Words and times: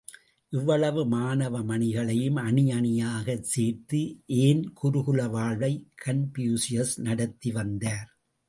இவ்வளவு 0.53 1.01
மாணவ 1.07 1.61
மணிகளையும் 1.63 2.35
அணியணியாக 2.35 3.37
சேர்த்து 3.51 4.01
ஏன் 4.39 4.63
குருகுல 4.81 5.29
வாழ்வை 5.29 5.73
கன்பூசியஸ் 6.05 6.95
நடத்தி 7.01 7.51
வந்தார்? 7.51 8.09